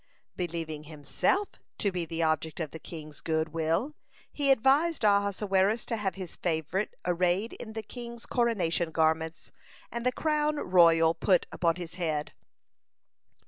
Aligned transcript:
Believing 0.35 0.85
himself 0.85 1.49
to 1.77 1.91
be 1.91 2.05
the 2.05 2.23
object 2.23 2.59
of 2.59 2.71
the 2.71 2.79
king's 2.79 3.21
good 3.21 3.49
will, 3.49 3.93
he 4.31 4.49
advised 4.49 5.03
Ahasuerus 5.03 5.85
to 5.85 5.95
have 5.95 6.15
his 6.15 6.37
favorite 6.37 6.95
arrayed 7.05 7.53
in 7.53 7.73
the 7.73 7.83
king's 7.83 8.25
coronation 8.25 8.89
garments, 8.89 9.51
and 9.91 10.03
the 10.03 10.11
crown 10.11 10.55
royal 10.55 11.13
put 11.13 11.45
upon 11.51 11.75
his 11.75 11.93
head. 12.01 12.33